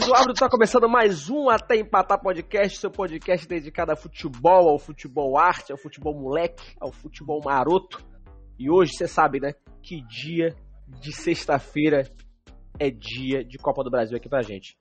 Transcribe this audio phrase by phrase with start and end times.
[0.00, 4.78] do Árbitro, está começando mais um Até Empatar Podcast, seu podcast dedicado a futebol, ao
[4.78, 8.02] futebol arte, ao futebol moleque, ao futebol maroto.
[8.58, 9.52] E hoje, você sabe, né,
[9.82, 10.56] que dia
[10.88, 12.10] de sexta-feira
[12.78, 14.78] é dia de Copa do Brasil aqui pra gente.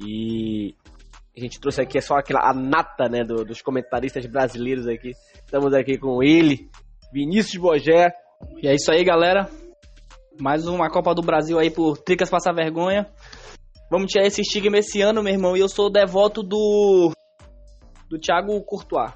[0.00, 0.76] E
[1.36, 5.10] a gente trouxe aqui só aquela a nata, né, do, dos comentaristas brasileiros aqui.
[5.44, 6.70] Estamos aqui com ele,
[7.12, 8.12] Vinícius Bogé.
[8.62, 9.50] E é isso aí, galera.
[10.40, 13.04] Mais uma Copa do Brasil aí por Tricas passar vergonha.
[13.90, 15.56] Vamos tirar esse estigma esse ano, meu irmão.
[15.56, 17.10] E eu sou devoto do.
[18.10, 19.12] do Thiago Courtois.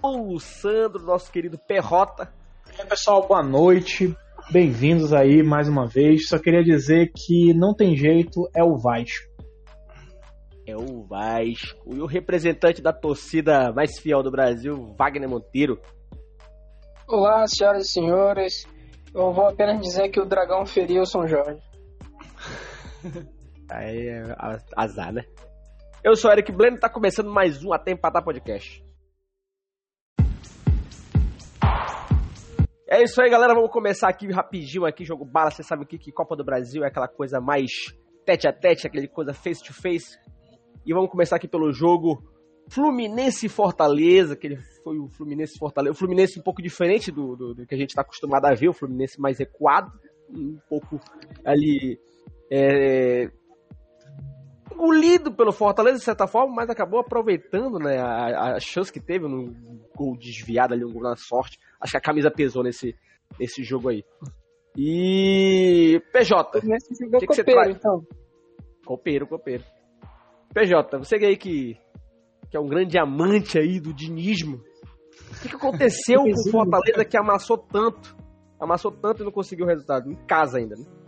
[0.00, 2.32] O Sandro, nosso querido Perrota.
[2.76, 4.16] E aí, pessoal, boa noite.
[4.52, 6.28] Bem-vindos aí mais uma vez.
[6.28, 9.26] Só queria dizer que não tem jeito, é o Vasco.
[10.64, 11.92] É o Vasco.
[11.92, 15.80] E o representante da torcida mais fiel do Brasil, Wagner Monteiro.
[17.08, 18.64] Olá, senhoras e senhores.
[19.12, 21.60] Eu vou apenas dizer que o dragão feriu o São Jorge.
[23.74, 24.36] Aí é
[24.76, 25.24] azar, né?
[26.04, 28.84] Eu sou Eric Bleno e tá começando mais um Até Empatar Podcast.
[32.86, 33.54] É isso aí, galera.
[33.54, 35.50] Vamos começar aqui rapidinho aqui, jogo bala.
[35.50, 37.70] Você sabe o que, que Copa do Brasil é aquela coisa mais
[38.26, 40.18] tete a tete, aquela coisa face to face.
[40.84, 42.22] E vamos começar aqui pelo jogo
[42.68, 45.92] Fluminense Fortaleza, que ele foi o Fluminense Fortaleza.
[45.92, 48.68] O Fluminense um pouco diferente do, do, do que a gente está acostumado a ver,
[48.68, 49.90] o Fluminense mais recuado,
[50.28, 51.00] um pouco
[51.42, 51.98] ali
[52.50, 53.30] é,
[54.72, 59.26] engolido pelo Fortaleza de certa forma, mas acabou aproveitando né, a, a chance que teve
[59.26, 59.54] no
[59.94, 61.58] gol desviado ali, um gol na sorte.
[61.80, 62.94] Acho que a camisa pesou nesse,
[63.38, 64.04] nesse jogo aí.
[64.76, 66.60] E PJ.
[66.64, 68.06] Nesse jogou que copeiro, que então.
[68.84, 69.64] Copeiro, copeiro.
[70.54, 71.78] PJ, você aí que,
[72.50, 74.56] que é um grande amante aí do dinismo.
[74.56, 78.16] O que, que aconteceu com o Fortaleza que amassou tanto?
[78.58, 80.10] Amassou tanto e não conseguiu o resultado.
[80.10, 81.01] Em casa ainda, né?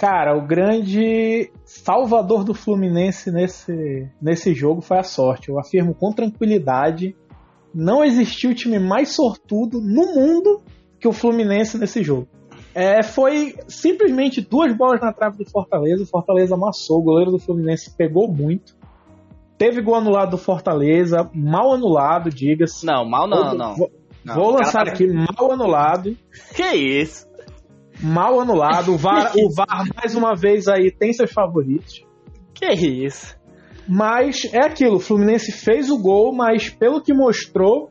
[0.00, 5.50] Cara, o grande salvador do Fluminense nesse, nesse jogo foi a sorte.
[5.50, 7.14] Eu afirmo com tranquilidade.
[7.74, 10.62] Não existiu time mais sortudo no mundo
[10.98, 12.26] que o Fluminense nesse jogo.
[12.74, 16.02] É, foi simplesmente duas bolas na trave do Fortaleza.
[16.02, 17.00] O Fortaleza amassou.
[17.00, 18.74] O goleiro do Fluminense pegou muito.
[19.58, 22.86] Teve gol anulado do Fortaleza, mal anulado, diga-se.
[22.86, 23.74] Não, mal não, não.
[23.74, 23.90] Vou,
[24.24, 26.16] não, vou lançar aqui, mal anulado.
[26.56, 27.29] Que isso?
[28.02, 28.94] Mal anulado.
[28.94, 32.04] O VAR, o VAR, mais uma vez, aí tem seus favoritos.
[32.54, 33.38] Que isso?
[33.88, 37.90] Mas é aquilo, o Fluminense fez o gol, mas pelo que mostrou,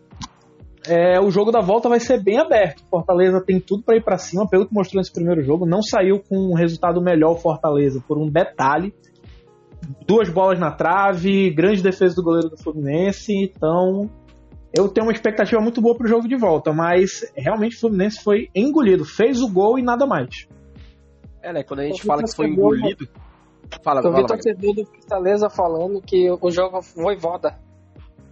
[0.87, 2.83] é, o jogo da volta vai ser bem aberto.
[2.89, 5.65] Fortaleza tem tudo para ir para cima, pelo que mostrou nesse primeiro jogo.
[5.65, 8.93] Não saiu com um resultado melhor o Fortaleza por um detalhe.
[10.05, 13.33] Duas bolas na trave, grande defesa do goleiro do Fluminense.
[13.33, 14.09] Então,
[14.73, 18.49] eu tenho uma expectativa muito boa pro jogo de volta, mas realmente o Fluminense foi
[18.55, 20.47] engolido, fez o gol e nada mais.
[21.41, 21.63] É, né?
[21.63, 23.07] Quando a gente fala que foi engolido.
[23.83, 27.57] Fala, Eu vi torcedor do Fortaleza falando que o jogo foi voda.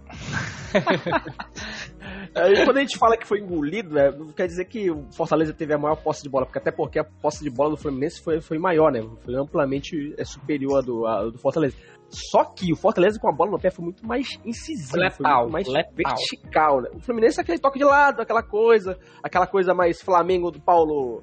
[2.34, 5.52] Aí, quando a gente fala que foi engolido, né, não quer dizer que o Fortaleza
[5.52, 8.20] teve a maior posse de bola, porque até porque a posse de bola do Fluminense
[8.22, 9.00] foi, foi maior, né?
[9.24, 11.76] Foi amplamente é, superior à do, à do Fortaleza.
[12.08, 15.26] Só que o Fortaleza com a bola no pé foi muito mais incisivo, letal, foi
[15.42, 15.94] muito mais letal.
[15.94, 16.80] vertical.
[16.80, 16.90] Né?
[16.94, 21.22] O Fluminense é aquele toque de lado, aquela coisa, aquela coisa mais Flamengo do Paulo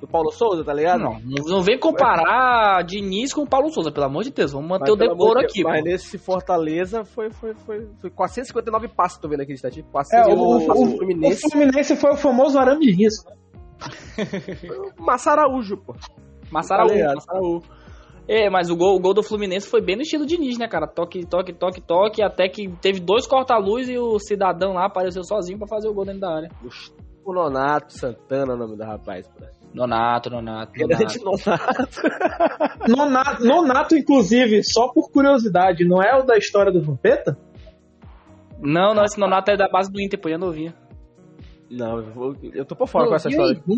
[0.00, 1.00] do Paulo Souza, tá ligado?
[1.00, 4.52] Não, não vem comparar Diniz com o Paulo Souza, pelo amor de Deus.
[4.52, 5.64] Vamos manter mas, o decoro aqui.
[5.64, 5.88] Mas pô.
[5.88, 9.70] nesse Fortaleza foi, foi, foi, foi 459 passos, tô vendo aqui, tá?
[9.70, 11.44] Tipo, é, o, o, o, Fluminense.
[11.46, 13.32] o Fluminense foi o famoso arame de risco.
[14.98, 15.94] Massa Araújo, pô.
[16.50, 17.77] Massa Araújo, Massa Araújo.
[18.28, 20.68] É, mas o gol, o gol do Fluminense foi bem no estilo de Diniz, né,
[20.68, 20.86] cara?
[20.86, 25.58] Toque, toque, toque, toque, até que teve dois corta-luz e o cidadão lá apareceu sozinho
[25.58, 26.50] para fazer o gol dentro da área.
[27.24, 29.46] O Nonato Santana, é o nome do rapaz, pô.
[29.72, 31.24] Nonato, Nonato, Nonato.
[31.24, 32.02] Nonato.
[32.88, 33.44] Nonato.
[33.44, 37.38] Nonato, inclusive, só por curiosidade, não é o da história do Vampeta?
[38.60, 40.72] Não, não, esse Nonato é da base do Inter, pô, eu não ouvi.
[41.70, 43.62] Não, eu, vou, eu tô por fora com essa história.
[43.66, 43.74] O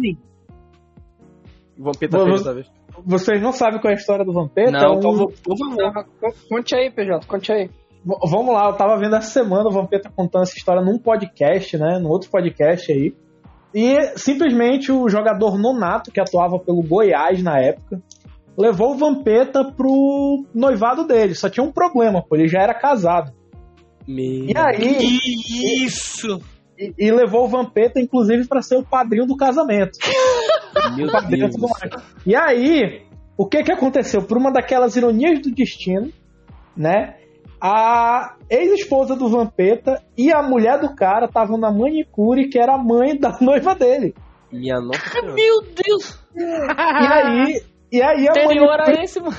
[1.81, 2.71] Vampeta fez dessa vez.
[3.05, 4.71] Vocês não sabem qual é a história do Vampeta?
[4.71, 5.01] Não, um...
[5.01, 6.07] por, favor.
[6.49, 7.71] Conte aí, PJ, conte aí.
[8.05, 11.99] Vamos lá, eu tava vendo essa semana o Vampeta contando essa história num podcast, né?
[11.99, 13.15] Num outro podcast aí.
[13.75, 18.03] E simplesmente o jogador Nonato, que atuava pelo Goiás na época,
[18.59, 21.35] levou o Vampeta pro noivado dele.
[21.35, 23.33] Só tinha um problema, pô, ele já era casado.
[24.07, 24.95] Meu e aí.
[24.97, 26.41] Que isso!
[26.79, 29.99] E, e levou o Vampeta, inclusive, para ser o padrinho do casamento.
[30.97, 31.57] Meu Deus.
[32.27, 33.03] E aí,
[33.37, 34.23] o que que aconteceu?
[34.23, 36.13] Por uma daquelas ironias do destino,
[36.77, 37.17] né?
[37.61, 42.79] A ex-esposa do Vampeta e a mulher do cara estavam na manicure, que era a
[42.79, 44.15] mãe da noiva dele.
[44.51, 45.23] Minha nossa.
[45.23, 46.19] Meu Deus!
[46.35, 47.63] E aí,
[47.93, 49.03] e aí a manicure...
[49.05, 49.37] esse, mano.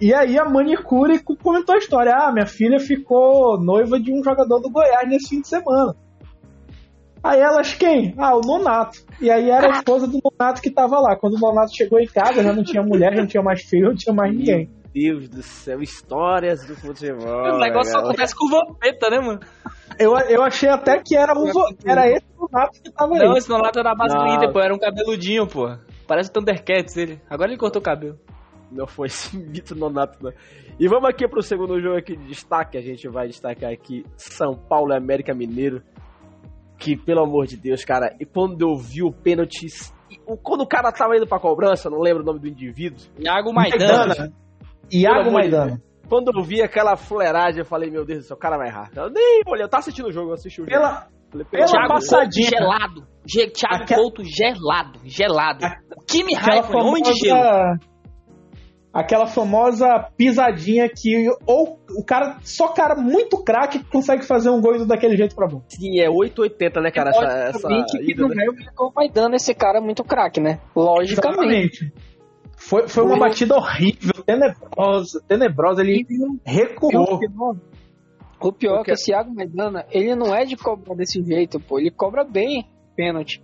[0.00, 2.12] E aí a manicure comentou a história.
[2.14, 5.96] Ah, minha filha ficou noiva de um jogador do Goiás nesse fim de semana.
[7.26, 8.14] Aí elas quem?
[8.18, 8.98] Ah, o Nonato.
[9.20, 11.16] E aí era a esposa do Nonato que tava lá.
[11.16, 13.88] Quando o Nonato chegou em casa, já não tinha mulher, já não tinha mais filho,
[13.88, 14.68] não tinha mais ninguém.
[14.94, 17.54] Meu Deus do céu, histórias do futebol.
[17.54, 18.08] O negócio só galera.
[18.08, 19.40] acontece com o Vampeta, né, mano?
[19.98, 21.48] Eu, eu achei até que era, o,
[21.84, 23.38] era esse Nonato que tava Não, aí.
[23.38, 24.34] esse Nonato era a base do Não.
[24.34, 24.60] Inter, pô.
[24.60, 25.68] Era um cabeludinho, pô.
[26.06, 27.20] Parece o Thundercats ele.
[27.28, 28.18] Agora ele cortou o cabelo.
[28.70, 30.32] Não foi esse mito nonato, não.
[30.78, 32.76] E vamos aqui pro segundo jogo aqui de destaque.
[32.76, 35.82] A gente vai destacar aqui São Paulo e América Mineiro.
[36.78, 39.66] Que, pelo amor de Deus, cara, e quando eu vi o pênalti.
[40.26, 42.98] o- Quando o cara tava indo pra cobrança, não lembro o nome do indivíduo.
[43.18, 44.06] Iago Maidana.
[44.08, 44.32] Maidana.
[44.92, 45.82] Iago amor de Maidana.
[46.08, 48.90] Quando eu vi aquela fuleiragem, eu falei, meu Deus do céu, o cara vai errar.
[48.94, 50.70] Eu nem olhei, eu tava assistindo o jogo, eu assisti o jogo.
[50.70, 52.50] Pela, Falei, pela Thiago passadinha.
[52.50, 53.06] Couto gelado.
[53.26, 55.00] Ge Thiago Aquela- Couto gelado.
[55.04, 55.64] Gelado.
[56.06, 57.40] Kimi aquela Raikkonen, homem de gelo.
[58.98, 64.84] Aquela famosa pisadinha que ou o cara, só cara muito craque consegue fazer um gol
[64.86, 65.62] daquele jeito pra bom.
[65.68, 67.10] Sim, é 880, né, cara?
[67.10, 67.26] Essa,
[67.56, 68.44] essa que ida, não né?
[68.46, 70.58] é o Michael Maidana esse cara muito craque, né?
[70.74, 71.84] Logicamente.
[71.84, 71.92] Exatamente.
[72.56, 75.82] Foi, foi uma O- batida horrível, tenebrosa, tenebrosa.
[75.82, 76.06] Ele
[76.44, 77.20] recuou.
[78.40, 81.78] O pior é que esse Thiago Maidana, ele não é de cobrar desse jeito, pô.
[81.78, 83.42] Ele cobra bem pênalti.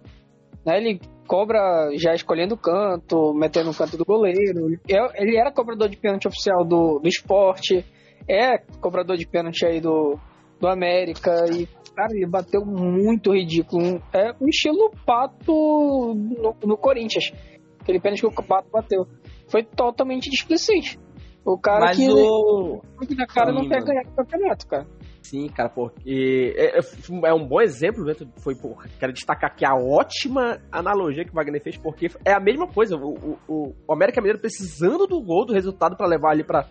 [0.64, 0.78] Né?
[0.78, 4.78] Ele cobra já escolhendo o canto, metendo o canto do goleiro.
[4.88, 7.84] Ele é- era cobrador de pênalti oficial do, do esporte,
[8.28, 10.18] é cobrador de pênalti aí do,
[10.60, 11.44] do América.
[11.50, 14.02] E, cara, ele bateu muito ridículo.
[14.12, 17.32] É um estilo pato no, no Corinthians.
[17.80, 19.06] Aquele pênalti que o pato bateu.
[19.48, 20.98] Foi totalmente displicente.
[21.44, 22.80] O cara Mas que o.
[23.16, 23.86] na cara Sim, não quer mano.
[23.86, 24.86] ganhar o campeonato, cara.
[25.22, 26.80] Sim, cara, porque é, é-
[27.26, 28.12] é um bom exemplo, né?
[28.38, 32.38] Foi, pô, quero destacar aqui a ótima analogia que o Wagner fez, porque é a
[32.40, 32.96] mesma coisa.
[32.96, 36.66] O, o, o América Mineiro precisando do gol, do resultado pra levar ali pra,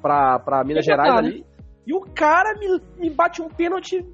[0.00, 1.44] pra, pra Minas Gerais ali.
[1.86, 4.04] E o cara me, me bate um pênalti.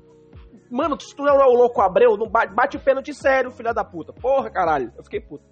[0.70, 3.84] Mano, se tu é o louco Abreu, não bate, bate o pênalti sério, filha da
[3.84, 4.12] puta.
[4.12, 4.90] Porra, caralho.
[4.96, 5.44] Eu fiquei puto.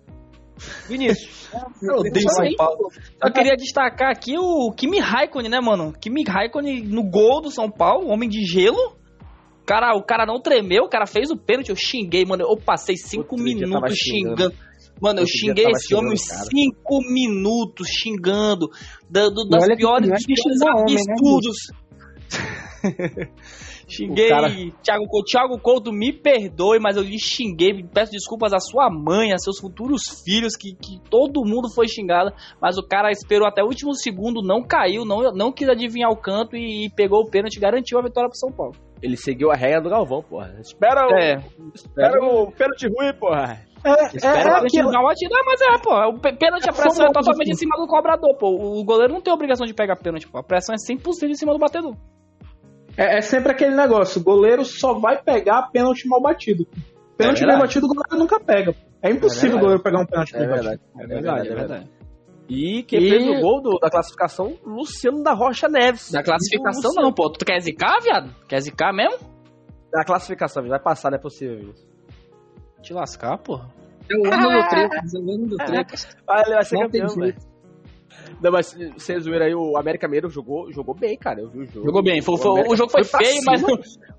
[0.88, 1.42] Vinícius.
[1.82, 2.88] Eu odeio São Paulo.
[3.22, 5.92] Eu queria destacar aqui o Kimi Raikkonen, né, mano?
[6.00, 8.96] Kimi Raikkonen no gol do São Paulo, homem de gelo.
[9.66, 12.42] Cara, o cara não tremeu, o cara fez o pênalti, eu xinguei, mano.
[12.42, 14.36] Eu passei cinco Outro minutos xingando.
[14.40, 14.54] xingando.
[15.00, 18.68] Mano, eu xinguei esse homem uns cinco minutos xingando
[19.10, 21.56] da- do- das piores é dos xingar homem, né, absurdos.
[23.92, 24.48] xinguei O cara-
[24.82, 25.24] Thiago Couto.
[25.30, 27.82] Thiago Couto, me perdoe, mas eu lhe xinguei.
[27.92, 32.32] Peço desculpas à sua mãe, a seus futuros filhos, que, que todo mundo foi xingado.
[32.60, 36.16] Mas o cara esperou até o último segundo, não caiu, não, não quis adivinhar o
[36.16, 38.74] canto e, pegou o pênalti e garantiu a vitória pro São Paulo.
[39.02, 40.54] Ele seguiu a regra do Galvão, porra.
[40.60, 41.42] Espera o, É,
[41.74, 43.60] espera o pênalti ruim, porra.
[43.84, 44.90] É, é, Espera é a gente aquilo.
[44.90, 45.90] uma batida, mas é, pô.
[46.16, 47.50] O pê- pênalti, a É pressão é famoso, totalmente assim.
[47.50, 48.48] em cima do cobrador, pô.
[48.78, 50.38] O goleiro não tem obrigação de pegar pênalti, pô.
[50.38, 51.96] A pressão é 100% em cima do batedor.
[52.96, 56.66] É, é sempre aquele negócio: o goleiro só vai pegar pênalti mal batido.
[57.16, 57.60] Pênalti É mal verdade.
[57.60, 58.74] batido o goleiro nunca pega.
[59.02, 60.68] É impossível É o goleiro pegar um pênalti É mal batido.
[60.68, 60.82] verdade.
[60.98, 61.90] É verdade, é verdade.
[62.48, 66.10] E quem E- fez o gol do- da classificação, Luciano da Rocha Neves.
[66.10, 67.30] Da classificação Luciano- não, pô.
[67.30, 68.34] Tu quer zicar, viado?
[68.48, 69.18] Quer zicar mesmo?
[69.92, 71.56] Da classificação, vai passar, não é possível.
[71.58, 71.86] Vinícius.
[72.82, 73.70] Te lascar, porra.
[74.10, 76.08] É o ano do Tricas, é o ano do Tricas.
[76.28, 77.36] Ah, ele vai ser Não campeão, velho.
[78.42, 81.40] Não, mas sem zoeira aí, o América Mineiro jogou, jogou bem, cara.
[81.40, 81.86] Eu vi o jogo.
[81.86, 82.20] Jogou bem.
[82.22, 83.62] Foi, foi- América o jogo foi, pra feio, mas.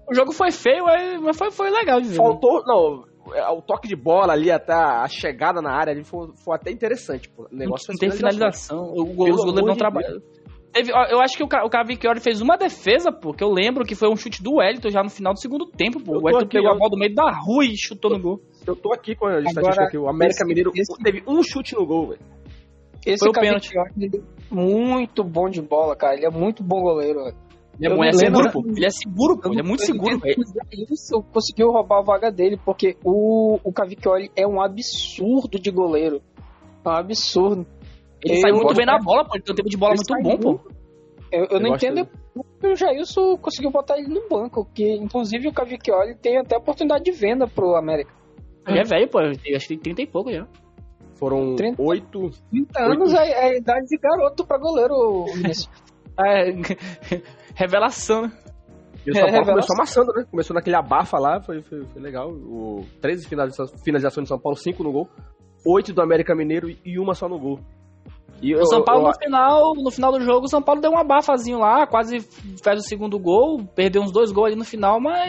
[0.09, 0.83] O jogo foi feio,
[1.21, 2.15] mas foi, foi legal de ver.
[2.15, 6.27] Faltou, não, é, o toque de bola ali, até a chegada na área ali foi,
[6.43, 7.43] foi até interessante, pô.
[7.43, 8.83] O Não, negócio não foi teve finalização.
[8.93, 10.21] O, gol- não de.
[10.73, 13.85] Teve, ó, eu acho que o, o Cavicchioli fez uma defesa, pô, que eu lembro
[13.85, 16.13] que foi um chute do Wellington já no final do segundo tempo, pô.
[16.13, 18.41] O Wellington aqui, pegou eu- a bola do meio da rua e chutou no gol.
[18.65, 19.97] Eu tô aqui com a estatística aqui.
[19.99, 22.19] O América esse- Mineiro esse- teve um chute no gol, velho.
[23.05, 26.15] Esse Foi o é muito bom de bola, cara.
[26.15, 27.23] Ele é muito bom goleiro.
[27.23, 27.35] velho.
[27.79, 28.63] Ele é, bom, ele é seguro, pô.
[28.65, 29.49] Ele é seguro, pô.
[29.51, 30.35] Ele é muito seguro, velho.
[30.35, 35.59] que o Jailson conseguiu roubar a vaga dele, porque o, o Cavicchioli é um absurdo
[35.59, 36.21] de goleiro.
[36.85, 37.65] É um absurdo.
[38.23, 39.35] Ele sai muito bem na bola, pô.
[39.35, 40.71] Ele tem um tempo de bola muito bom, pô.
[41.31, 45.53] Eu, eu não entendo porque o Jailson conseguiu botar ele no banco, que inclusive o
[45.53, 48.13] Cavicchioli tem até oportunidade de venda pro América.
[48.67, 49.19] Ele é velho, pô.
[49.19, 50.47] Acho que tem 30 e pouco já.
[51.15, 51.81] Foram 30.
[51.81, 52.29] oito.
[52.49, 55.69] 30 anos é, é a idade de garoto pra goleiro, Vinícius.
[56.15, 56.51] É,
[57.55, 58.31] revelação, né?
[59.05, 59.45] E o São É, Paulo revelação.
[59.45, 60.25] começou amassando, né?
[60.29, 62.29] Começou naquele abafa lá, foi, foi, foi legal.
[62.29, 65.09] O 13 finaliza- finalizações de São Paulo, 5 no gol.
[65.65, 67.59] 8 do América Mineiro e uma só no gol.
[68.41, 70.91] E O São Paulo, eu- no final, no final do jogo, o São Paulo deu
[70.91, 72.19] um abafazinho lá, quase
[72.63, 75.23] fez o segundo gol, perdeu uns dois gols ali no final, mas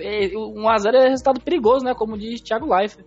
[0.00, 1.94] é, é, o 1x0 é resultado perigoso, né?
[1.94, 3.06] Como diz Thiago Leifert.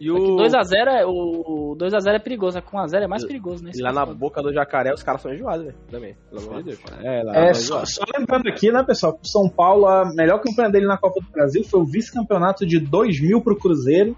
[0.00, 0.36] E O o...
[0.38, 3.70] 2x0 é, o 2x0 é perigoso, é com 1x0 é mais perigoso, né?
[3.74, 5.76] E lá na boca do jacaré, os caras são enjoados, velho.
[5.90, 6.80] Também, pelo amor de Deus.
[7.04, 7.36] É, lá.
[7.36, 10.86] É, só, só lembrando aqui, né, pessoal, que o São Paulo, a melhor campanha dele
[10.86, 14.16] na Copa do Brasil foi o vice-campeonato de 2000 pro Cruzeiro.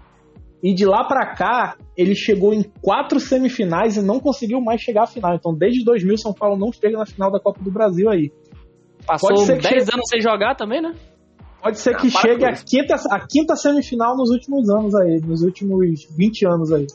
[0.65, 5.03] E de lá pra cá, ele chegou em quatro semifinais e não conseguiu mais chegar
[5.03, 5.35] à final.
[5.35, 8.31] Então, desde 2000, São Paulo não chega na final da Copa do Brasil aí.
[9.05, 10.93] Passou pode ser 10 que chegue- anos sem jogar também, né?
[11.63, 15.21] Pode ser que Ah, para chegue a quinta, a quinta semifinal nos últimos anos aí,
[15.21, 16.85] nos últimos 20 anos aí.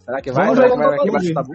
[0.00, 0.46] Será que vai?
[0.46, 1.54] Vamos que vai vai tá bom?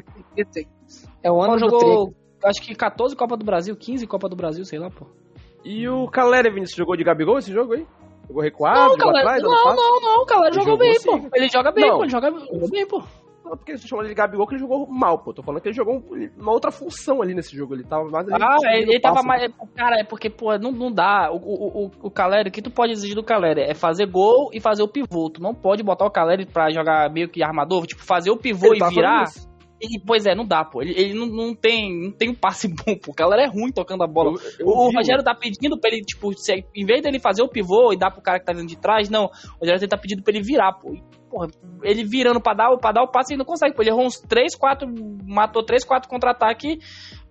[1.22, 2.14] É o ano jogou,
[2.46, 5.06] acho que 14 Copa do Brasil, 15 Copa do Brasil, sei lá, pô.
[5.66, 7.86] E o Calera, Vinícius, jogou de Gabigol esse jogo aí?
[8.28, 11.10] Jogou recuado, Não, jogou atrás, não, não, não, ele Ele jogou jogou bem, sim.
[11.10, 11.30] pô.
[11.34, 11.98] Ele joga bem, Não.
[11.98, 12.32] pô, ele joga,
[12.72, 13.04] bem, pô.
[13.44, 15.34] Não, porque chamou ele de Gabigol que ele jogou mal, pô.
[15.34, 17.74] Tô falando que ele jogou um- uma outra função ali nesse jogo.
[17.76, 18.26] Ele tava mais.
[18.32, 19.52] Ah, ele, ele tava mais.
[19.76, 21.30] Cara, é porque, pô, não, não dá.
[21.32, 24.50] O, o, o, o Caleri, o que tu pode exigir do Caleri é fazer gol
[24.54, 25.30] e fazer o pivô.
[25.30, 28.68] Tu não pode botar o Caleri pra jogar meio que armador, tipo, fazer o pivô
[28.68, 29.26] Ele e virar.
[29.82, 30.82] E, pois é, não dá, pô.
[30.82, 33.12] Ele, ele não, não tem não tem um passe bom, pô.
[33.12, 34.30] O Caleri é ruim tocando a bola.
[34.32, 37.42] Eu- eu o vi, Rogério tá pedindo pra ele, tipo, se, em vez dele fazer
[37.42, 39.26] o pivô e dar pro cara que tá vindo de trás, não.
[39.26, 40.96] O Rogério tá pedindo pra ele virar, pô.
[41.34, 41.48] Porra,
[41.82, 43.82] ele virando pra dar, pra dar o passe, ele não consegue, pô.
[43.82, 44.88] Ele errou uns 3, 4,
[45.26, 46.78] matou 3, 4 contra-ataque,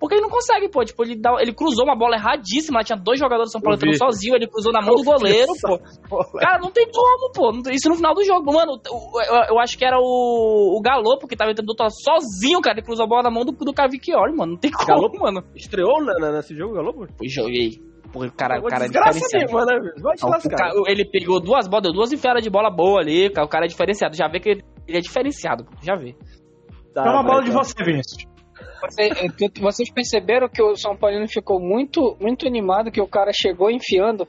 [0.01, 0.85] porque ele não consegue, pô.
[0.85, 3.77] Tipo, ele, dá, ele cruzou uma bola erradíssima, lá tinha dois jogadores do São Paulo
[3.77, 5.79] entrando sozinho, ele cruzou na mão do goleiro, pô.
[6.41, 7.71] Cara, não tem como, pô.
[7.71, 8.53] Isso no final do jogo.
[8.53, 12.61] Mano, o- eu, eu acho que era o, o Galopo que tava entrando do sozinho,
[12.61, 12.79] cara.
[12.79, 14.55] Ele cruzou a bola na mão do, do Cavicchioli, mano.
[14.55, 15.21] Não tem como, Galopo?
[15.21, 15.45] mano.
[15.55, 16.93] Estreou na- na- nesse jogo, Galo?
[16.93, 17.07] pô?
[17.07, 17.81] Pô, joguei.
[18.13, 19.45] Pô, o cara, o cara é diferenciado.
[19.53, 19.93] mesmo, né?
[20.03, 20.71] Vai te O lascar.
[20.87, 24.15] ele pegou duas bolas, deu duas enfiadas de bola boa ali, o cara é diferenciado.
[24.17, 26.15] Já vê que ele, ele é diferenciado, já vê.
[26.95, 27.59] Tá, é uma bola de tá.
[27.59, 28.25] você, Vinícius.
[28.83, 33.31] Você- é, vocês perceberam que o São Paulino ficou muito, muito animado que o cara
[33.33, 34.27] chegou enfiando?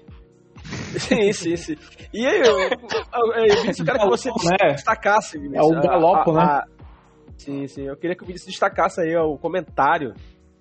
[0.98, 1.76] Sim, sim, sim.
[2.14, 4.30] E aí, eu, eu, eu, eu quero que você
[4.62, 4.74] É.
[4.74, 5.72] destacasse, Vinícius.
[5.72, 6.42] É o Galopo, a- né?
[6.44, 6.64] a-
[7.38, 7.82] Sim, sim.
[7.88, 10.14] Eu queria que o Vinícius destacasse aí ó, o comentário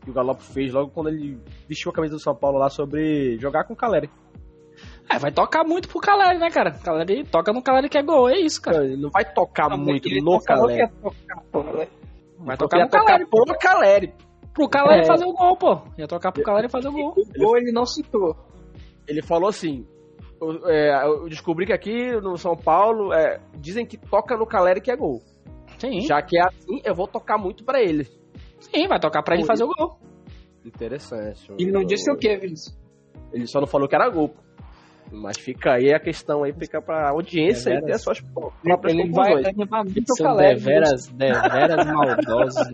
[0.05, 3.39] que o Galopo fez logo quando ele vestiu a camisa do São Paulo lá sobre
[3.39, 4.11] jogar com o Caleri.
[5.11, 6.73] É, vai tocar muito pro Caleri, né, cara?
[6.73, 8.85] Caleri toca no Caleri que é gol, é isso, cara.
[8.85, 10.75] Ele não vai tocar muito Ele no não Caleri.
[10.75, 11.89] que ia tocar, pô, né?
[12.39, 13.27] Vai tocar no Caleri.
[13.27, 14.15] tocar pro Caleri.
[14.55, 15.05] Pro Caleri É.
[15.07, 15.81] fazer o gol, pô.
[15.99, 17.15] Ia tocar pro Caleri fazer o gol.
[17.17, 18.37] O gol ele não citou.
[19.07, 19.87] Ele falou assim:
[20.41, 24.81] eu, é, eu descobri que aqui no São Paulo é, dizem que toca no Caleri
[24.81, 25.21] que é gol.
[25.79, 28.07] Sim, Já que é assim, eu vou tocar muito pra ele.
[28.63, 29.99] Sim, vai tocar pra ele fazer o gol.
[30.65, 31.53] Interessante.
[31.59, 32.79] Ele não disse o quê, Vinícius?
[33.33, 34.35] Ele só não falou que era gol.
[35.11, 37.97] Mas fica aí a questão aí, fica pra audiência aí ter Deveras.
[37.97, 38.21] as suas
[38.63, 39.35] próprias Ele vai
[39.85, 40.55] muito o São Caleri.
[40.59, 42.73] deveras, deveras maldosos.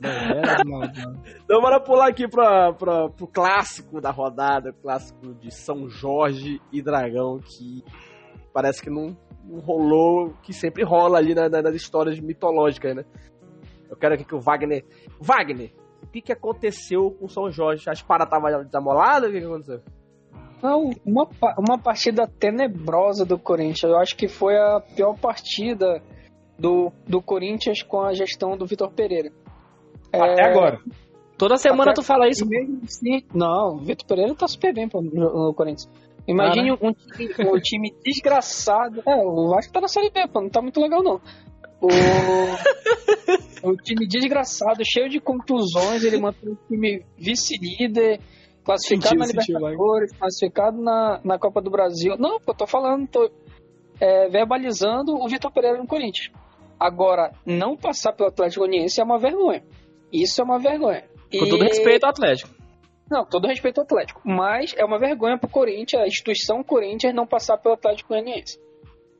[0.00, 1.20] Deveras maldosos.
[1.44, 6.60] Então bora pular aqui pra, pra, pro clássico da rodada, o clássico de São Jorge
[6.72, 7.84] e Dragão, que
[8.54, 9.14] parece que não,
[9.44, 13.04] não rolou, que sempre rola ali na- na- nas histórias mitológicas, né?
[13.90, 14.84] Eu quero aqui que o Wagner...
[15.20, 17.88] Wagner, o que, que aconteceu com o São Jorge?
[17.88, 19.28] A espada tava desamolada?
[19.28, 19.80] O que, que aconteceu?
[20.62, 21.28] Não, uma,
[21.58, 23.90] uma partida tenebrosa do Corinthians.
[23.90, 26.02] Eu acho que foi a pior partida
[26.58, 29.32] do, do Corinthians com a gestão do Vitor Pereira.
[30.12, 30.80] Até agora.
[31.38, 32.46] Toda semana Até- tu fala isso.
[32.46, 35.90] Mesmo assim, não, o Vitor Pereira tá super bem pô, no, no Corinthians.
[36.28, 39.02] Imagine um, time, um time desgraçado.
[39.06, 41.20] É, o Vasco tá na Série B, pô, não tá muito legal não.
[41.80, 48.20] O, o time desgraçado, cheio de contusões, ele mantém o time vice-líder,
[48.64, 52.16] classificado Sentiu, na Libertadores, classificado na, na Copa do Brasil.
[52.18, 53.30] Não, pô, tô falando, tô
[54.00, 56.30] é, verbalizando o Vitor Pereira no Corinthians.
[56.78, 59.62] Agora, não passar pelo Atlético Goianiense é uma vergonha.
[60.12, 61.04] Isso é uma vergonha.
[61.30, 62.50] Com E- todo respeito ao Atlético.
[63.10, 64.20] não, todo respeito ao Atlético.
[64.24, 68.58] Mas é uma vergonha pro Corinthians, a instituição Corinthians, não passar pelo Atlético Goianiense.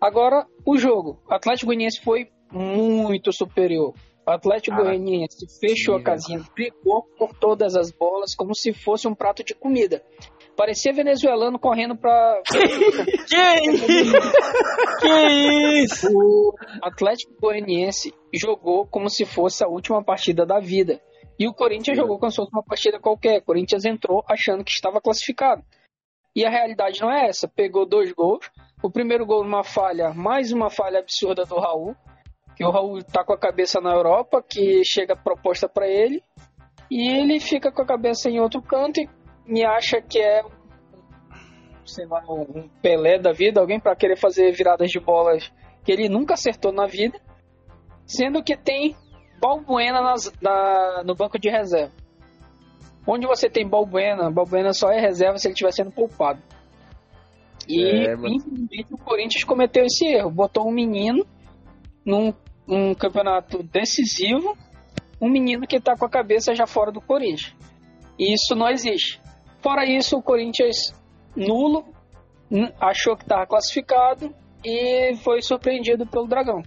[0.00, 1.20] Agora, o jogo.
[1.30, 3.94] O Atlético Goianiense foi muito superior.
[4.26, 8.72] O Atlético Ah, Goianiense fechou sim, a casinha, brigou por todas as bolas como se
[8.72, 10.02] fosse um prato de comida.
[10.56, 12.40] Parecia venezuelano correndo pra.
[13.28, 13.86] Que isso?
[15.00, 16.08] Que isso?
[16.12, 21.00] o Atlético Goianiense jogou como se fosse a última partida da vida.
[21.38, 23.38] E o Corinthians jogou como se fosse uma partida qualquer.
[23.38, 25.62] O Corinthians entrou achando que estava classificado.
[26.36, 27.48] E a realidade não é essa.
[27.48, 28.50] Pegou dois gols.
[28.82, 31.96] O primeiro gol numa falha, mais uma falha absurda do Raul.
[32.60, 36.22] Que o Raul tá com a cabeça na Europa, que chega proposta para ele.
[36.90, 39.08] E ele fica com a cabeça em outro canto e,
[39.46, 40.42] e acha que é
[41.86, 45.50] sei lá, um Pelé da vida, alguém para querer fazer viradas de bolas
[45.82, 47.18] que ele nunca acertou na vida,
[48.04, 48.94] sendo que tem
[49.40, 51.92] Balbuena nas- na- no banco de reserva.
[53.06, 56.42] Onde você tem Balbuena, Balbuena só é reserva se ele estiver sendo poupado.
[57.66, 61.26] E É, mas- infelizmente o Corinthians cometeu esse erro, botou um menino
[62.04, 62.32] num,
[62.70, 64.56] num campeonato decisivo,
[65.20, 67.54] um menino que tá com a cabeça já fora do Corinthians.
[68.16, 69.20] E isso não existe.
[69.60, 70.94] Fora isso, o Corinthians
[71.36, 71.84] nulo,
[72.80, 74.34] achou que estava classificado
[74.64, 76.62] e foi surpreendido pelo Dragão.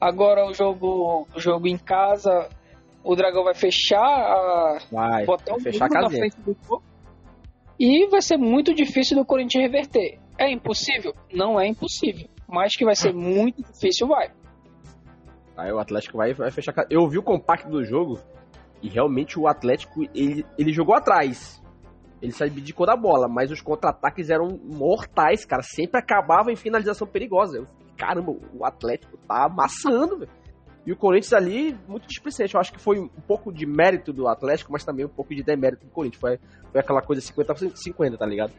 [0.00, 2.48] Agora o jogo, o jogo em casa,
[3.04, 6.82] o Dragão vai fechar a, Vai, botar o fechar na frente do gol.
[7.78, 10.18] E vai ser muito difícil do Corinthians reverter.
[10.38, 11.14] É impossível?
[11.32, 12.28] Não é impossível.
[12.48, 14.30] Mas que vai ser muito difícil, vai.
[15.58, 16.72] Aí o Atlético vai, vai fechar.
[16.88, 18.20] Eu vi o compacto do jogo
[18.80, 21.60] e realmente o Atlético, ele, ele jogou atrás.
[22.22, 25.62] Ele se abdicou da bola, mas os contra-ataques eram mortais, cara.
[25.62, 27.58] Sempre acabava em finalização perigosa.
[27.58, 30.30] Eu, caramba, o Atlético tá amassando, velho.
[30.86, 32.54] E o Corinthians ali, muito displicente.
[32.54, 35.42] Eu acho que foi um pouco de mérito do Atlético, mas também um pouco de
[35.42, 36.20] demérito do Corinthians.
[36.20, 36.38] Foi,
[36.70, 38.52] foi aquela coisa 50-50, tá ligado?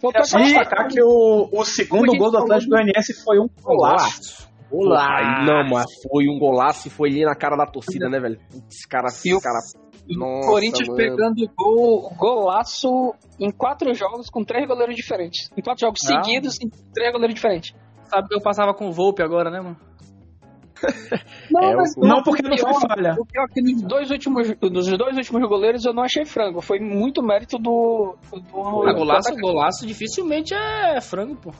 [0.00, 4.51] Faltou É só destacar que o, o segundo gol do Atlético Goianiense foi um golaço.
[4.72, 5.44] Golaço.
[5.46, 8.38] Não, mas foi um golaço e foi ali na cara da torcida, né, velho?
[8.50, 9.58] Putz, cara, E o- cara.
[10.08, 10.96] o Nossa, Corinthians mano.
[10.96, 12.88] pegando gol, golaço
[13.38, 15.50] em quatro jogos com três goleiros diferentes.
[15.56, 16.22] Em quatro jogos Ah.
[16.22, 17.74] seguidos, em três goleiros diferentes.
[18.04, 19.76] Sabe que eu passava com o Volpe agora, né, mano?
[21.50, 23.14] Não, É, mas Não, porque não foi pior- falha.
[23.18, 26.60] O pior é que nos dois últimos, nos dois últimos goleiros eu não achei frango.
[26.60, 28.16] Foi muito mérito do.
[28.32, 31.50] do Ah, golaço, golaço dificilmente é frango, pô.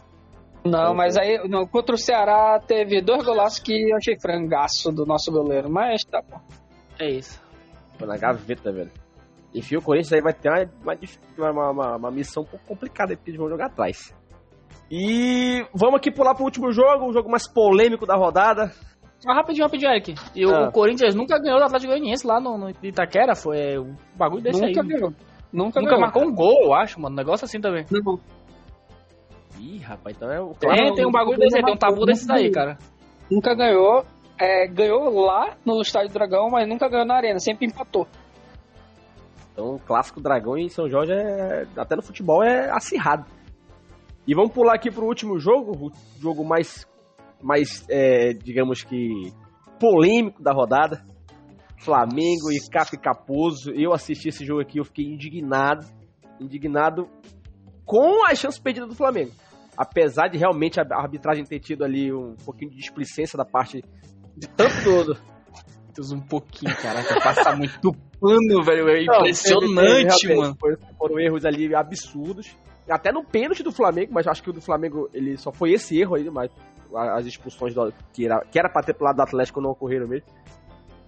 [0.65, 5.05] Não, mas aí não, contra o Ceará teve dois golaços que eu achei frangaço do
[5.05, 5.69] nosso goleiro.
[5.71, 6.41] Mas tá bom.
[6.99, 7.41] É isso.
[7.99, 8.91] Foi na gaveta, velho.
[9.55, 10.95] Enfim, o Corinthians aí vai ter uma,
[11.39, 14.15] uma, uma, uma- uma missão um pouco complicada, porque eles vão jogar atrás.
[14.91, 18.71] E vamos aqui pular pro último jogo, o jogo mais polêmico da rodada.
[19.25, 20.15] Mas rapidinho, rapidinho, Eric.
[20.35, 20.69] E o, Ah.
[20.69, 23.35] o Corinthians nunca ganhou do Atlético Goianiense lá no, no Itaquera.
[23.35, 24.87] Foi um bagulho desse Nunca aí.
[24.89, 25.11] ganhou.
[25.53, 26.01] Nunca, Nunca ganhou.
[26.01, 27.15] marcou um gol, eu acho, mano.
[27.15, 27.85] Um negócio assim também.
[27.91, 28.19] Não.
[29.63, 32.29] Ih, rapaz, então é o Tem, tem um bagulho desse aí, tem um tabu desses
[32.29, 32.77] aí, cara.
[33.31, 34.05] Nunca ganhou.
[34.37, 37.39] É, ganhou lá no Estádio do Dragão, mas nunca ganhou na Arena.
[37.39, 38.09] Sempre empatou.
[39.53, 43.25] Então, o clássico Dragão em São Jorge, é, até no futebol, é acirrado.
[44.27, 46.89] E vamos pular aqui pro último jogo, o jogo mais,
[47.41, 49.33] mais é, digamos que,
[49.79, 51.05] polêmico da rodada.
[51.79, 53.71] Flamengo e Capi Caposo.
[53.71, 55.87] Eu assisti esse jogo aqui, eu fiquei indignado.
[56.41, 57.09] Indignado
[57.85, 59.31] com as chances perdidas do Flamengo.
[59.77, 63.83] Apesar de realmente a arbitragem ter tido ali um pouquinho de displicência da parte
[64.37, 65.17] de tanto todo.
[66.13, 67.21] Um pouquinho, caraca.
[67.21, 68.89] Passa muito pano, velho.
[68.89, 70.57] É Não, impressionante, teve, mano.
[70.99, 72.57] Foram, erros ali absurdos.
[72.89, 76.01] Até no pênalti do Flamengo, mas acho que o do Flamengo ele só foi esse
[76.01, 76.51] erro aí, mas
[76.95, 80.09] as expulsões do, que, era, que era pra ter pro lado do Atlético não ocorreram
[80.09, 80.27] mesmo.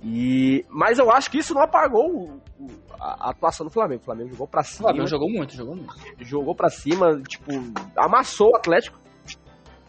[0.05, 4.03] E, mas eu acho que isso não apagou o- o- a, a atuação do Flamengo.
[4.03, 5.95] O Flamengo jogou pra O cima, Flamengo jogou muito, jogou muito.
[6.21, 7.51] jogou pra cima, tipo,
[7.97, 9.03] amassou o Atlético.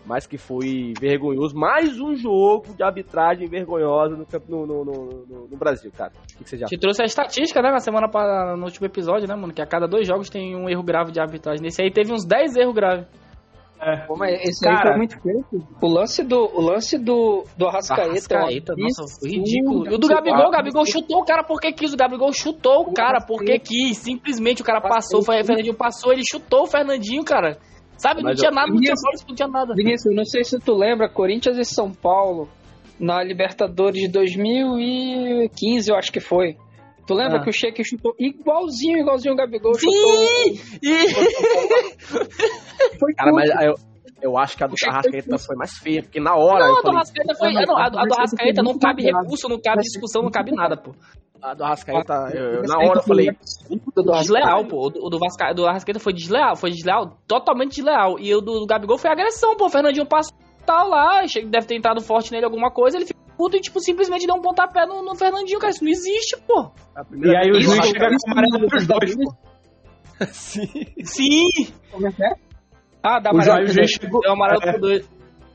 [0.08, 1.56] Mas que foi vergonhoso.
[1.58, 6.12] Mais um jogo de arbitragem vergonhosa no, no, no, no- Brasil, cara.
[6.36, 8.08] O que, você já Te trouxe a estatística, né, na semana
[8.56, 9.52] no último episódio, né, mano?
[9.52, 11.60] Que a cada dois jogos tem um erro grave de arbitragem.
[11.64, 13.08] Nesse aí teve uns 10 erros graves.
[14.08, 14.78] Pô, mas esse Cara.
[14.78, 15.46] aí foi muito feio.
[15.82, 18.10] O lance do, o lance do, do Arrascaeta.
[18.10, 19.92] Arrascaeta, ó, nossa, isso, foi ridículo.
[19.92, 21.94] E o do Gabigol, o Gabigol chutou o cara porque quis.
[21.94, 23.98] O Gabigol chutou o cara porque quis.
[23.98, 27.58] Simplesmente o cara passou, foi, o Fernandinho passou, ele chutou o Fernandinho, cara.
[27.98, 28.94] Sabe, não Mas tinha eu- nada, não tinha
[29.28, 29.74] não tinha nada.
[29.74, 32.50] Vinícius, não sei se tu lembra, Corinthians e São Paulo,
[33.00, 36.56] na Libertadores de 2015, eu acho que foi.
[37.08, 37.44] Tu lembra Ah.
[37.44, 39.92] que o Sheik chutou igualzinho, igualzinho o Gabigol chutou?
[39.94, 40.60] Sim!
[40.82, 40.96] E...
[43.00, 43.74] Foi Cara, mas eu,
[44.22, 46.90] eu acho que a do Arrascaeta foi mais feia, porque na hora Não, a do
[46.92, 47.54] Arrascaeta foi.
[47.54, 50.94] Não, a do Arrascaeta não cabe recurso, não cabe discussão, não cabe nada, pô.
[51.42, 53.28] a do Arrascaeta, eu- eu- na hora eu falei,
[54.20, 54.88] Desleal, pô.
[54.88, 58.18] O do, Vasca, do Arrascaeta foi desleal, foi desleal, totalmente desleal.
[58.20, 59.66] E o do, do Gabigol foi agressão, pô.
[59.66, 63.58] O Fernandinho passou tal lá, deve ter entrado forte nele alguma coisa, ele ficou puto
[63.58, 65.72] e, tipo, simplesmente deu um pontapé no, no Fernandinho, cara.
[65.72, 66.72] Isso não existe, pô.
[67.10, 69.34] primeira E aí o juiz chega com amarelo pros dois, pô.
[70.32, 70.68] Sim.
[71.04, 71.50] Sim!
[71.92, 72.30] Como é que é?
[73.04, 73.92] Ah, dá O amarelo pro dois.
[73.92, 74.22] chegou.
[74.22, 74.72] Deu amarelo É.
[74.72, 75.10] pro dois.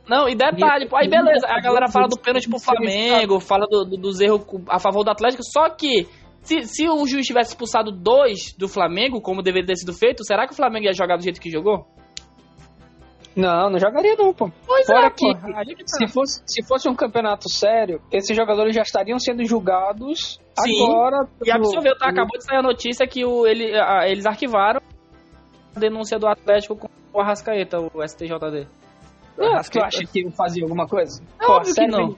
[0.08, 3.84] Não, e detalhe, pô, aí beleza, a galera fala do pênalti pro Flamengo, fala do-
[3.84, 6.08] do- dos erros a favor do Atlético, só que
[6.42, 10.46] se, se o juiz tivesse expulsado dois do Flamengo, como deveria ter sido feito, será
[10.48, 11.86] que o Flamengo ia jogar do jeito que jogou?
[13.36, 14.50] Não, não jogaria não, pô.
[14.66, 15.64] Pois Fora é, que pô.
[15.64, 15.86] Que tá.
[15.86, 20.84] se fosse, se fosse um campeonato sério, esses jogadores já estariam sendo julgados Sim.
[20.84, 21.28] agora.
[21.40, 22.08] E pelo- absorveu, tá?
[22.08, 24.80] Acabou de sair a notícia que o, ele, a- eles arquivaram
[25.74, 28.66] a denúncia do Atlético com o Arrascaeta, o STJD.
[29.38, 31.22] Ah, tu acha que eu fazia alguma coisa?
[31.40, 32.14] É óbvio que não.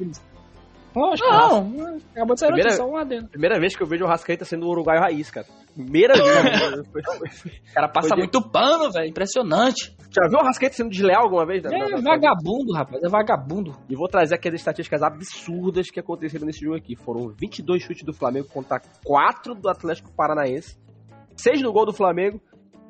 [0.94, 1.28] Lógico.
[1.30, 3.28] Não, acabou de sair Primeira- notícia, só um adendo.
[3.28, 5.46] Primeira vez que eu vejo o Arrascaeta sendo o uruguaio raiz, cara.
[5.74, 6.22] Primeira vez.
[7.72, 9.08] O cara passa de- muito pano, velho.
[9.08, 9.96] Impressionante.
[10.14, 11.64] Já viu o Rascaeta sendo desleal alguma vez?
[11.64, 13.02] É Na- na- na- vagabundo, rapaz.
[13.02, 13.74] É vagabundo.
[13.88, 16.94] E vou trazer aqui as estatísticas absurdas que aconteceram nesse jogo aqui.
[16.94, 20.76] Foram 22 chutes do Flamengo contra 4 do Atlético Paranaense.
[21.36, 22.40] 6 no gol do Flamengo.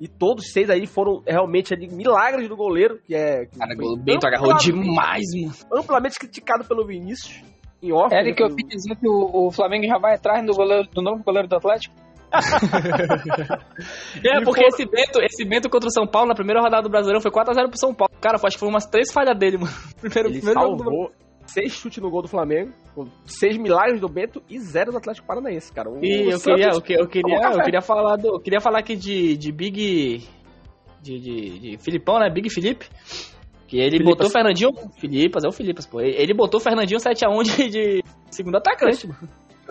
[0.01, 3.47] E todos seis aí foram realmente ali, milagres do goleiro, que é.
[3.47, 5.55] que Cara, o Bento agarrou demais, mano.
[5.81, 7.41] Amplamente criticado pelo Vinícius.
[7.83, 8.15] Em off.
[8.15, 11.03] Eric, né, eu ouvi dizer que o, o Flamengo já vai atrás do, goleiro, do
[11.03, 11.95] novo goleiro do Atlético.
[14.25, 16.83] É, E porque for- esse Bento, esse Bento contra o São Paulo na primeira rodada
[16.83, 18.13] do Brasileirão foi 4x0 pro São Paulo.
[18.21, 19.73] Cara, acho que foi umas três falhas dele, mano.
[20.01, 21.13] Primeiro, Ele primeiro jogo do salvou
[21.47, 22.73] seis chutes no gol do Flamengo,
[23.27, 25.91] seis milagres do Bento e zero do Atlético Paranaense, cara.
[25.91, 27.63] O- E o eu Santos- queria, eu, que- eu queria, eu café.
[27.65, 30.27] queria falar do, eu queria falar aqui de, de Big,
[31.03, 32.31] de, de, de Filipão, né?
[32.31, 32.87] Big Felipe.
[33.73, 34.13] Que ele Filipas.
[34.13, 35.99] botou o Fernandinho, Filipas, é o Filipas, pô.
[36.03, 39.29] Ele botou o Fernandinho 7x1 de, de segundo atacante, mano.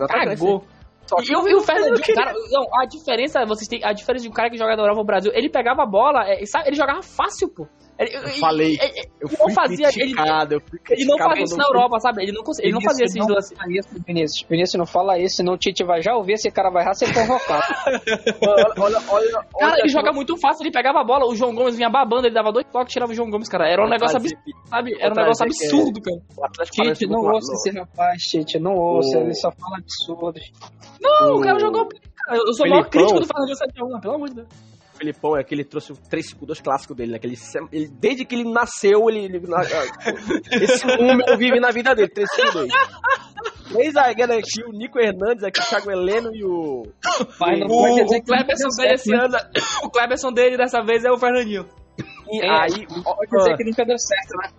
[0.08, 0.64] Cagou.
[1.06, 4.28] Só E, o- e o Fernandinho, cara, não, a diferença, vocês têm, a diferença de
[4.28, 7.48] um cara que joga no Europa Brasil, ele pegava a bola, é, ele jogava fácil,
[7.48, 7.68] pô.
[8.02, 8.78] Ele, Eu falei.
[8.80, 11.56] ele- ele- Eu fui não fazia- ele- criticado, eu fui ele não criticado fazia isso
[11.56, 12.22] na eu fui- Europa, sabe?
[12.22, 14.46] Ele não, conseguia, ele não fazia esses não isso, Vinícius.
[14.48, 17.12] Vinícius, não fala isso, senão o Tite vai já ouvir, esse cara vai já ser
[17.14, 17.62] convocado.
[18.42, 21.76] Olha, olha, olha, Cara, ele joga muito fácil, ele pegava a bola, o João Gomes
[21.76, 23.68] vinha babando, ele dava dois toques, tirava o João Gomes, cara.
[23.68, 24.94] Era um negócio absurdo, sabe?
[25.00, 26.20] Era um negócio é- absurdo, cara.
[26.70, 30.52] Tite, não ouça esse rapaz, Tite, não ouça, ele só fala absurdos.
[31.00, 31.88] Não, O- cara jogou.
[32.24, 34.48] Cara, eu sou o maior crítico do Fernandinho 7x1, pelo amor de Deus.
[35.02, 37.18] O Felipão é que ele trouxe o 352 clássico dele, né?
[37.18, 37.36] Que ele,
[37.72, 39.62] ele- desde que ele nasceu, ele, ele- na-
[40.62, 42.72] esse número vive na vida dele, 352.
[43.72, 46.82] Três zagueiros aqui, o Nico Hernandes aqui, o Thiago Heleno e o...
[47.40, 49.36] Mas não O, pode dizer o Kleberson que dele esse ano,
[49.82, 51.66] o Kleberson dele dessa vez é o Fernandinho.
[52.30, 52.86] E É, aí...
[52.86, 54.50] pode dizer que nunca deu certo, né?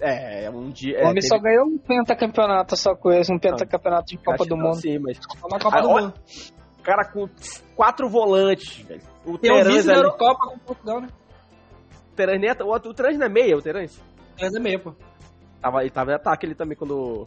[0.00, 0.96] É, um dia...
[0.96, 4.32] O É, homem teve- só ganhou um pentacampeonato só com esse, um pentacampeonato de Copa
[4.42, 4.74] acho do Mundo.
[4.80, 5.18] Sim, mas...
[5.24, 6.14] Copa Ah, do Mundo.
[6.78, 7.28] O cara com
[7.76, 9.13] quatro volantes, velho.
[9.24, 9.98] O Tem um vice ali...
[9.98, 11.08] Eurocopa com Portugal, né?
[12.12, 14.00] O Terãs nem é- o o Terãs não é meia, o Terãs?
[14.40, 14.92] Mas é meio, pô.
[15.60, 17.26] Tava, ele tava em ataque ele também quando...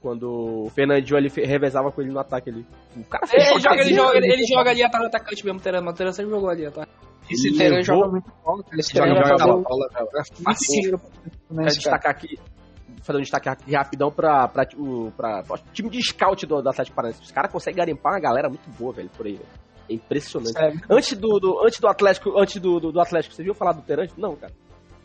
[0.00, 2.66] Quando o Fernandinho ele fe- revezava com ele no ataque ali.
[2.96, 5.44] O cara fez Ele, uma joga, ele, joga, ele, ele joga ali atrás do atacante
[5.44, 5.90] mesmo, o Terano.
[5.90, 6.86] O Terano sempre jogou ali, tá?
[7.30, 8.80] Esse Terã joga muito bola, cara.
[8.80, 10.72] Esse Joga, joga fazer bola, pra Quero esse
[11.54, 11.66] cara.
[11.68, 12.38] destacar aqui,
[13.02, 16.68] fazer um destaque aqui rapidão pra, pra, o pra, pra time de scout do, do
[16.70, 17.22] Atlético Paranaense.
[17.22, 19.34] Os caras conseguem garimpar uma galera muito boa, velho, por aí.
[19.34, 19.46] velho.
[19.90, 20.52] É impressionante.
[20.52, 20.80] Sério.
[20.88, 23.82] Antes do, do- antes do Atlético, antes do, do, do Atlético, você viu falar do
[23.82, 24.14] Terante?
[24.18, 24.52] Não, cara.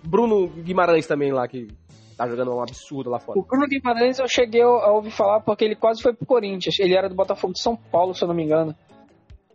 [0.04, 1.68] Bruno Guimarães também lá, que
[2.16, 3.40] tá jogando um absurdo lá fora.
[3.40, 6.78] O Bruno Guimarães eu cheguei a ouvir falar porque ele quase foi pro Corinthians.
[6.80, 8.76] Ele era do Botafogo de São Paulo, se eu não me engano.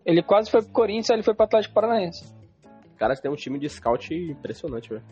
[0.04, 2.24] Ele quase foi pro Corinthians, aí ele foi pro Atlético Paranaense.
[2.90, 5.02] Os caras têm um time de scout impressionante, velho.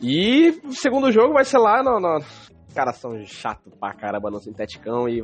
[0.00, 2.00] E o segundo jogo vai ser lá no.
[2.00, 2.18] no...
[2.18, 5.22] Os caras são chato pra caramba no sinteticão e.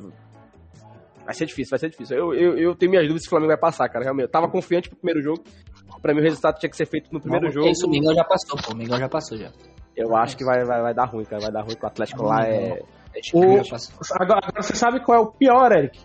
[1.27, 2.17] Vai ser difícil, vai ser difícil.
[2.17, 4.05] Eu, eu, eu tenho minhas dúvidas se o Flamengo vai passar, cara.
[4.05, 4.25] Realmente.
[4.27, 5.43] Eu tava confiante pro primeiro jogo.
[6.01, 7.69] Pra mim o resultado tinha que ser feito no primeiro jogo.
[7.69, 8.73] Isso, o Mingão já passou, pô.
[8.73, 9.51] O Mingão já passou já.
[9.97, 11.43] Eu acho que vai, vai, vai dar ruim, cara.
[11.43, 12.81] Vai dar ruim, que o Atlético lá é.
[13.35, 13.57] O-.
[14.21, 15.99] Agora, agora você sabe qual é o pior, Eric?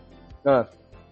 [0.45, 0.65] Ah,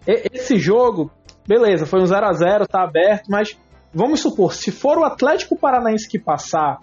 [0.08, 1.10] E- Esse jogo,
[1.46, 3.56] beleza, foi um 0 a 0 tá aberto, mas
[3.92, 6.78] vamos supor, se for o Atlético Paranaense que passar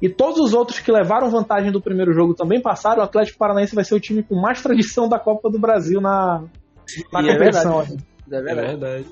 [0.00, 3.74] e todos os outros que levaram vantagem do primeiro jogo também passaram, o Atlético Paranaense
[3.74, 6.44] vai ser o time com mais tradição da Copa do Brasil na,
[7.12, 7.80] na E é competição.
[7.82, 9.06] é verdade.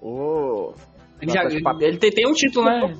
[0.00, 0.72] Ô,
[1.20, 2.94] Ele, já, ele, ele tem, tem um título, né?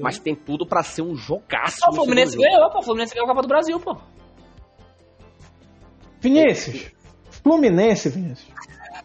[0.00, 1.80] Mas tem tudo pra ser um jogaço.
[1.90, 2.78] O Fluminense ganhou, pô.
[2.78, 3.96] O Fluminense ganhou a Copa do Brasil, pô.
[6.20, 6.90] Vinícius,
[7.30, 8.50] Fluminense, Vinícius.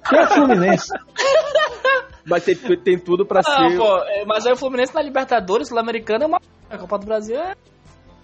[0.10, 0.89] Quem é Fluminense?
[2.25, 3.77] Mas tem, tem tudo pra Ah, ser.
[3.77, 6.41] pô, é, mas aí o Fluminense na Libertadores, Sul-Americana é uma.
[6.69, 7.53] A Copa do Brasil é.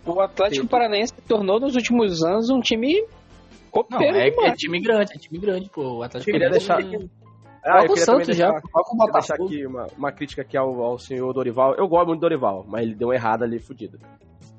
[0.05, 3.07] O Atlético Tem- Paranaense se tornou nos últimos anos um time Não,
[3.69, 4.53] copeiro é, é demais.
[4.57, 5.97] time grande, é time grande, pô.
[5.97, 7.09] O Atlético Queria Paranaense- deixar-
[7.61, 10.41] Ah, Coloca eu o queria Santos já, deixar- o Vou deixar aqui uma, uma crítica
[10.41, 11.75] aqui ao, ao senhor Dorival.
[11.75, 13.99] Eu gosto muito do Dorival, mas ele deu uma errada ali, fudida.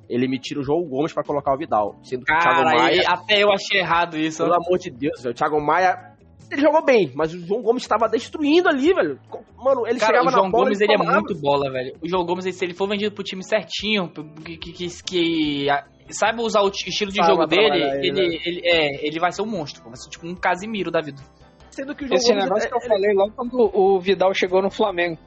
[0.07, 1.96] Ele me tira o João Gomes pra colocar o Vidal.
[2.03, 4.42] Sendo que o Thiago Cara, Maia, aí, até eu achei errado isso.
[4.42, 6.10] pelo amor de Deus, velho, o Thiago Maia,
[6.50, 9.18] ele jogou bem, mas o João Gomes estava destruindo ali, velho.
[9.57, 11.96] Mano, ele Cara, chegava o João na bola Gomes ele é muito bola, velho.
[12.03, 14.09] O João Gomes, se ele for vendido pro time certinho,
[14.44, 18.09] que, que, que, que a- saiba usar o estilo de Sabe jogo dele, trabalhar ele,
[18.20, 21.22] ele, ele, é, ele vai ser um monstro, vai ser tipo um Casimiro da vida.
[21.70, 24.35] Sendo que o João Esse Gomes negócio é- que eu falei logo quando o Vidal
[24.35, 25.18] chegou no Flamengo.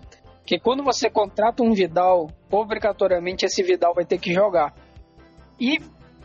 [0.46, 4.74] Que quando você contrata um Vidal, obrigatoriamente esse Vidal vai ter que jogar.
[5.60, 5.78] E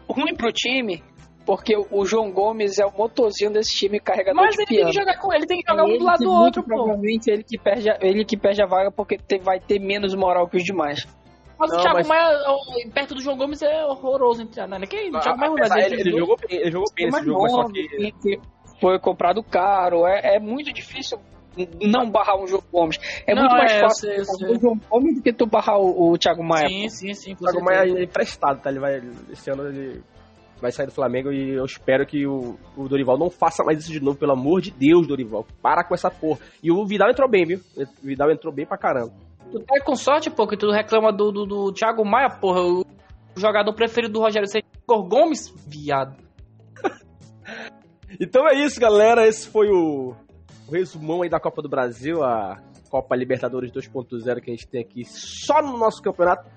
[0.08, 1.04] ruim pro time,
[1.48, 4.92] porque o João Gomes é o motorzinho desse time carregador Mas de ele tem que
[4.92, 6.68] jogar com ele, tem que jogar um do lado do outro, pô.
[6.74, 10.14] Provavelmente ele que, perde a, ele que perde a vaga porque te- vai ter menos
[10.14, 11.06] moral que os demais.
[11.58, 12.38] Mas Não, o Thiago mas- Maia,
[12.92, 14.44] perto do João Gomes, é horroroso.
[14.58, 16.70] Não, não é que o Thiago Maia, mas Apesar- ele, ele, ele jogou bem, ele
[16.70, 18.40] jogou bem Mas nesse jogo, mas só não, que que
[18.78, 21.18] foi comprado caro, é, é muito difícil
[21.80, 22.98] não barrar um João Gomes.
[23.26, 26.12] É Não, muito mais é, fácil sei, o João Gomes do que tu barrar o,
[26.12, 26.68] o Thiago Maia.
[26.68, 27.32] Sim, sim, sim.
[27.32, 27.64] O Thiago certeza.
[27.86, 28.68] Maia é emprestado, tá?
[28.70, 29.00] Ele vai.
[29.32, 30.02] Esse ano ele
[30.60, 33.92] vai sair do Flamengo e eu espero que o, o Dorival não faça mais isso
[33.92, 35.46] de novo, pelo amor de Deus, Dorival.
[35.62, 36.40] Para com essa porra.
[36.62, 37.60] E o Vidal entrou bem, viu?
[37.76, 39.12] O Vidal entrou bem pra caramba.
[39.50, 42.60] Tu tá com sorte, pô, que tu reclama do, do, do Thiago Maia, porra.
[42.60, 42.84] O
[43.36, 46.16] jogador preferido do Rogério Ceni, Igor Gomes, viado.
[48.18, 49.28] Então é isso, galera.
[49.28, 50.14] Esse foi o,
[50.66, 52.56] o resumão aí da Copa do Brasil, a
[52.90, 56.48] Copa Libertadores 2.0 que a gente tem aqui só no nosso campeonato.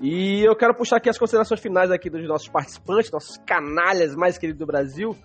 [0.00, 4.38] E eu quero puxar aqui as considerações finais aqui dos nossos participantes, nossos canalhas mais
[4.38, 5.16] queridos do Brasil.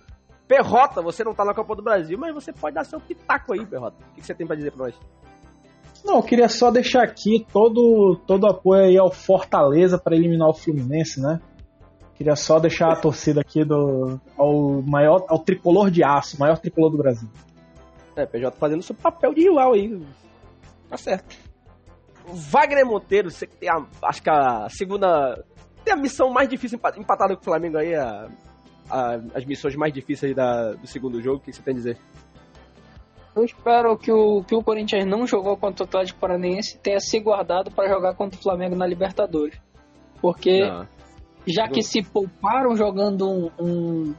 [0.48, 3.64] Perrota, você não tá na Copa do Brasil, mas você pode dar seu pitaco aí,
[3.64, 3.96] Perrota.
[4.10, 4.94] O que você tem pra dizer pra nós?
[6.04, 10.54] Não, eu queria só deixar aqui todo todo apoio aí ao Fortaleza para eliminar o
[10.54, 11.40] Fluminense, né?
[12.14, 16.90] Queria só deixar a torcida aqui do ao maior ao tricolor de aço, maior tricolor
[16.90, 17.28] do Brasil.
[18.16, 20.00] É, PJ fazendo seu papel de rival aí.
[20.88, 21.53] Tá certo.
[22.34, 25.44] Wagner Monteiro, você que tem a, acho que a segunda.
[25.84, 28.28] Tem a missão mais difícil empa- empatada com o Flamengo aí, a-
[28.90, 31.76] a- as missões mais difíceis aí da, do segundo jogo, o que você tem a
[31.76, 31.98] dizer?
[33.36, 37.18] Eu espero que o, que o Corinthians não jogou contra o Atlético Paranaense tenha se
[37.18, 39.60] guardado para jogar contra o Flamengo na Libertadores.
[40.22, 40.86] Porque Não.
[41.46, 44.14] já que se pouparam jogando um, um,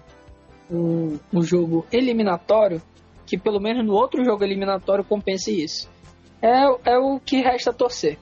[0.69, 2.81] um, um jogo eliminatório,
[3.25, 5.89] que pelo menos no outro jogo eliminatório compense isso.
[6.41, 8.17] É, é o que resta torcer.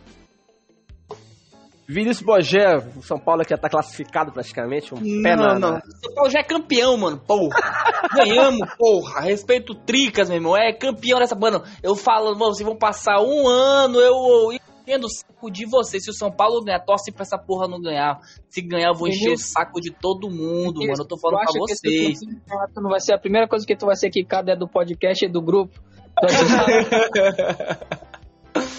[1.86, 5.82] Vinícius Bogé, o São Paulo que já tá classificado praticamente, um pé na, não, não.
[5.82, 7.50] São Paulo já é campeão, mano, porra.
[8.16, 9.22] Ganhamos, porra.
[9.22, 10.56] Respeito o Tricas, meu irmão.
[10.56, 11.36] É campeão dessa.
[11.36, 16.04] Mano, eu falo, mano, vocês vão passar um ano, eu enchendo o saco de vocês.
[16.06, 18.18] Se o São Paulo ganhar, torce pra essa porra não ganhar.
[18.50, 20.94] Se ganhar, eu vou encher o saco de todo mundo, mano.
[20.98, 22.74] Eu tô falando Tu pra acha que esse vocês.
[22.78, 25.30] não vai ser a primeira coisa que tu vai ser quicado é do podcast e
[25.30, 25.78] do grupo?
[26.22, 26.28] Tu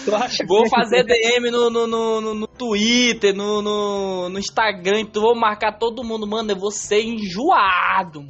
[0.05, 5.21] Tu Vou fazer DM no, no, no, no- no Twitter, no, no, no Instagram, então
[5.21, 6.51] vou marcar todo mundo, mano.
[6.51, 8.21] Eu vou ser enjoado.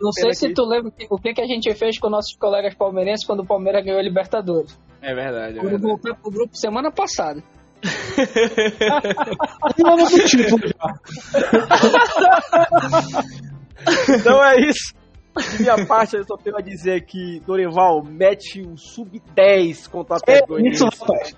[0.00, 3.26] Não sei se tu lembra o que, que a gente fez com nossos colegas palmeirenses
[3.26, 4.78] quando o Palmeiras ganhou a Libertadores.
[5.02, 7.42] É verdade, é Quando voltou pro grupo semana passada.
[9.84, 10.94] Ano do título já.
[14.14, 14.94] Então é isso.
[15.56, 20.16] De minha parte, eu só tenho a dizer que Dorival mete o sub-10 contra o
[20.18, 21.00] Atlético isso, Goianiense.
[21.00, 21.36] rapaz?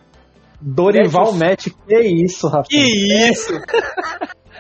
[0.61, 2.69] Dorival Match, que isso, rapaz?
[2.69, 3.53] Que isso?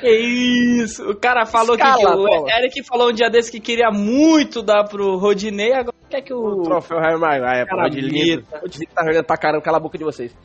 [0.00, 1.08] que isso?
[1.08, 4.62] O cara falou que, Escala, que o Eric falou um dia desse que queria muito
[4.62, 6.62] dar pro Rodinei, agora quer que O o.
[6.62, 8.44] troféu Harry Maguire, Cara porra de lindo.
[8.64, 10.36] O time tá jogando pra caramba, cala a boca de vocês.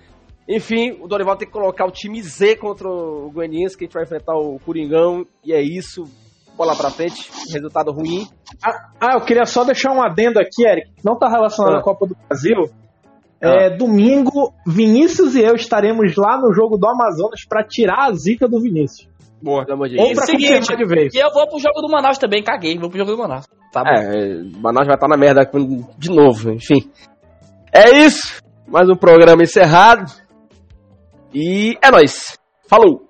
[0.48, 3.94] Enfim, o Dorival tem que colocar o time Z contra o Goianiense, que a gente
[3.94, 6.06] vai enfrentar o Coringão, e é isso.
[6.58, 8.28] Bola pra frente, resultado ruim.
[9.00, 11.80] Ah, eu queria só deixar um adendo aqui, Eric, que não tá relacionado Ah.
[11.80, 12.56] à Copa do Brasil.
[13.40, 18.48] É, domingo, Vinícius e eu estaremos lá no jogo do Amazonas pra tirar a zica
[18.48, 19.08] do Vinícius.
[19.40, 19.64] Boa.
[19.70, 21.14] Ou pra seguinte, de vez.
[21.14, 23.46] E eu vou pro jogo do Manaus também, caguei, vou pro jogo do Manaus.
[23.72, 23.90] Tá bom.
[23.92, 25.48] É, o Manaus vai estar na merda
[26.00, 26.92] de novo, enfim.
[27.72, 28.42] É isso.
[28.68, 30.12] Mais um programa encerrado.
[31.32, 32.36] E é nóis.
[32.68, 33.07] Falou!